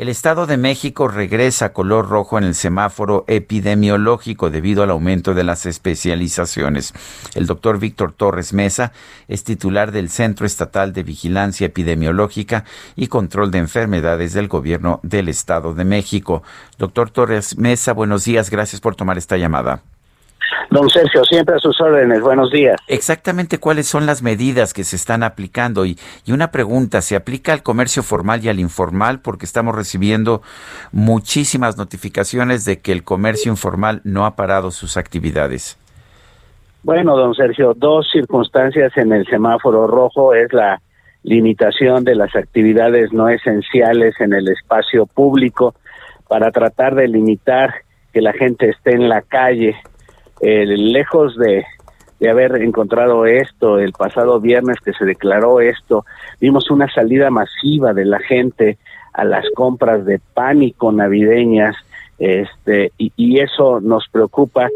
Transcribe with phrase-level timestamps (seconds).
[0.00, 5.34] El Estado de México regresa a color rojo en el semáforo epidemiológico debido al aumento
[5.34, 6.94] de las especializaciones.
[7.34, 8.92] El doctor Víctor Torres Mesa
[9.28, 12.64] es titular del Centro Estatal de Vigilancia Epidemiológica
[12.96, 16.42] y Control de Enfermedades del Gobierno del Estado de México.
[16.78, 18.48] Doctor Torres Mesa, buenos días.
[18.48, 19.82] Gracias por tomar esta llamada.
[20.70, 22.20] Don Sergio, siempre a sus órdenes.
[22.20, 22.76] Buenos días.
[22.86, 25.84] Exactamente cuáles son las medidas que se están aplicando.
[25.84, 29.20] Y, y, una pregunta, ¿se aplica al comercio formal y al informal?
[29.20, 30.42] Porque estamos recibiendo
[30.92, 35.76] muchísimas notificaciones de que el comercio informal no ha parado sus actividades.
[36.82, 40.80] Bueno, don Sergio, dos circunstancias en el semáforo rojo es la
[41.22, 45.74] limitación de las actividades no esenciales en el espacio público
[46.28, 47.74] para tratar de limitar
[48.12, 49.76] que la gente esté en la calle
[50.40, 51.64] eh, lejos de,
[52.18, 56.04] de haber encontrado esto el pasado viernes que se declaró esto,
[56.40, 58.78] vimos una salida masiva de la gente
[59.12, 61.76] a las compras de pánico navideñas,
[62.18, 64.68] este, y, y eso nos preocupa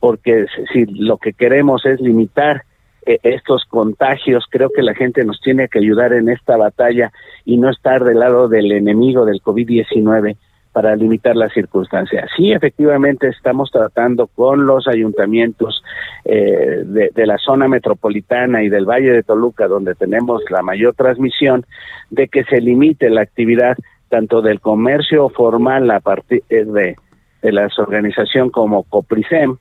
[0.00, 2.64] porque si lo que queremos es limitar
[3.04, 7.12] eh, estos contagios, creo que la gente nos tiene que ayudar en esta batalla
[7.44, 10.36] y no estar del lado del enemigo del COVID-19
[10.72, 12.30] para limitar las circunstancias.
[12.36, 15.82] Sí, efectivamente estamos tratando con los ayuntamientos
[16.24, 20.94] eh, de, de, la zona metropolitana y del Valle de Toluca, donde tenemos la mayor
[20.94, 21.66] transmisión,
[22.10, 23.76] de que se limite la actividad
[24.08, 26.96] tanto del comercio formal a partir de,
[27.42, 29.56] de la organización como Coprisem,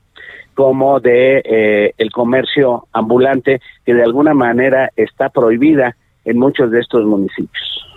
[0.53, 5.95] como de eh, el comercio ambulante, que de alguna manera está prohibida
[6.25, 7.90] en muchos de estos municipios.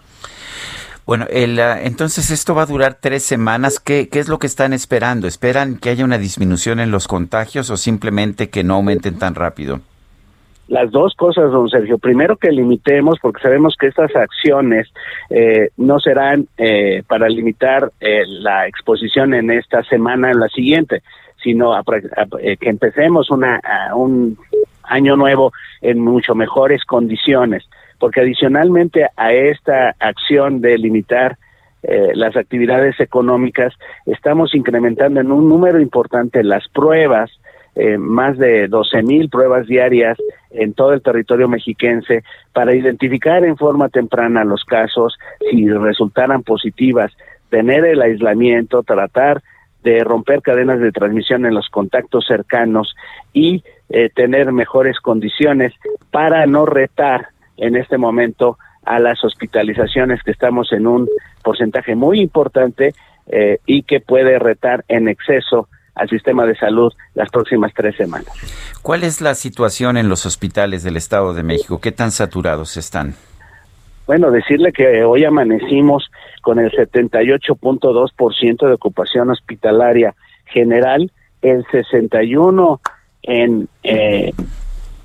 [1.06, 3.78] Bueno, el, uh, entonces esto va a durar tres semanas.
[3.78, 5.26] ¿Qué, ¿Qué es lo que están esperando?
[5.26, 9.80] ¿Esperan que haya una disminución en los contagios o simplemente que no aumenten tan rápido?
[10.68, 11.98] Las dos cosas, don Sergio.
[11.98, 14.90] Primero que limitemos, porque sabemos que estas acciones
[15.28, 21.02] eh, no serán eh, para limitar eh, la exposición en esta semana, en la siguiente,
[21.42, 23.60] sino a, que empecemos una,
[23.94, 24.38] un
[24.84, 27.68] año nuevo en mucho mejores condiciones
[28.04, 31.38] porque adicionalmente a esta acción de limitar
[31.82, 33.72] eh, las actividades económicas,
[34.04, 37.30] estamos incrementando en un número importante las pruebas,
[37.74, 40.18] eh, más de 12 mil pruebas diarias
[40.50, 45.16] en todo el territorio mexiquense para identificar en forma temprana los casos,
[45.50, 47.10] si resultaran positivas,
[47.48, 49.42] tener el aislamiento, tratar
[49.82, 52.94] de romper cadenas de transmisión en los contactos cercanos
[53.32, 55.72] y eh, tener mejores condiciones
[56.10, 61.08] para no retar en este momento a las hospitalizaciones que estamos en un
[61.42, 62.94] porcentaje muy importante
[63.26, 68.32] eh, y que puede retar en exceso al sistema de salud las próximas tres semanas.
[68.82, 71.80] ¿Cuál es la situación en los hospitales del Estado de México?
[71.80, 73.14] ¿Qué tan saturados están?
[74.06, 76.10] Bueno, decirle que hoy amanecimos
[76.42, 81.10] con el 78.2% de ocupación hospitalaria general,
[81.40, 82.80] el 61
[83.22, 84.32] en eh,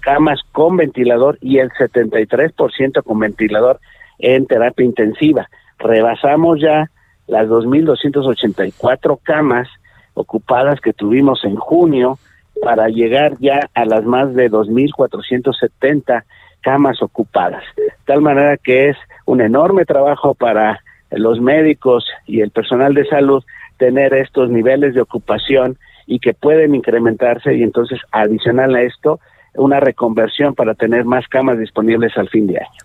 [0.09, 3.79] camas con ventilador y el 73% con ventilador
[4.17, 5.47] en terapia intensiva.
[5.77, 6.89] Rebasamos ya
[7.27, 9.67] las 2.284 camas
[10.15, 12.17] ocupadas que tuvimos en junio
[12.63, 16.23] para llegar ya a las más de 2.470
[16.61, 17.63] camas ocupadas.
[17.77, 20.79] De tal manera que es un enorme trabajo para
[21.11, 23.43] los médicos y el personal de salud
[23.77, 25.77] tener estos niveles de ocupación
[26.07, 29.19] y que pueden incrementarse y entonces adicional a esto
[29.55, 32.79] una reconversión para tener más camas disponibles al fin de año.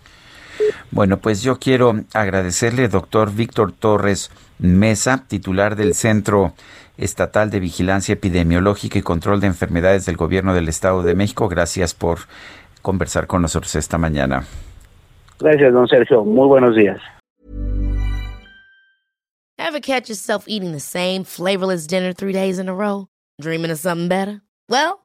[0.91, 6.53] Bueno, pues yo quiero agradecerle, doctor Víctor Torres Mesa, titular del Centro
[6.97, 11.49] Estatal de Vigilancia Epidemiológica y Control de Enfermedades del Gobierno del Estado de México.
[11.49, 12.19] Gracias por
[12.81, 14.45] conversar con nosotros esta mañana.
[15.39, 16.23] Gracias, don Sergio.
[16.23, 16.99] Muy buenos días.
[19.57, 23.07] Ever catch yourself eating the same flavorless dinner three days in a row?
[23.41, 24.41] Dreaming of something better?
[24.69, 25.04] Well,